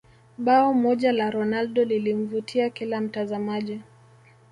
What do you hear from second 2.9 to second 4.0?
mtazamaji